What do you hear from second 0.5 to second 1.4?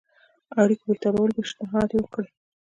اړيکو بهترولو